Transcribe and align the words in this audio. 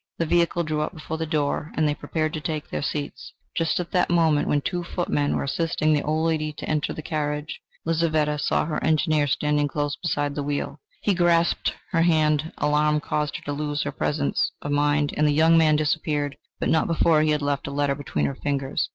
The 0.17 0.25
vehicle 0.25 0.63
drew 0.63 0.81
up 0.81 0.95
before 0.95 1.19
the 1.19 1.27
door, 1.27 1.71
and 1.75 1.87
they 1.87 1.93
prepared 1.93 2.33
to 2.33 2.41
take 2.41 2.67
their 2.71 2.81
seats. 2.81 3.33
Just 3.55 3.79
at 3.79 3.91
the 3.91 4.07
moment 4.09 4.47
when 4.47 4.59
two 4.61 4.83
footmen 4.83 5.35
were 5.35 5.43
assisting 5.43 5.93
the 5.93 6.01
old 6.01 6.25
lady 6.25 6.51
to 6.53 6.67
enter 6.67 6.91
the 6.91 7.03
carriage, 7.03 7.61
Lizaveta 7.85 8.39
saw 8.39 8.65
her 8.65 8.83
Engineer 8.83 9.27
standing 9.27 9.67
close 9.67 9.95
beside 9.95 10.33
the 10.33 10.41
wheel; 10.41 10.79
he 11.01 11.13
grasped 11.13 11.75
her 11.91 12.01
hand; 12.01 12.51
alarm 12.57 12.99
caused 12.99 13.37
her 13.37 13.43
to 13.43 13.53
lose 13.53 13.83
her 13.83 13.91
presence 13.91 14.51
of 14.63 14.71
mind, 14.71 15.13
and 15.15 15.27
the 15.27 15.31
young 15.33 15.55
man 15.55 15.75
disappeared 15.75 16.35
but 16.59 16.69
not 16.69 16.87
before 16.87 17.21
he 17.21 17.29
had 17.29 17.43
left 17.43 17.67
a 17.67 17.71
letter 17.71 17.93
between 17.93 18.25
her 18.25 18.33
fingers. 18.33 18.89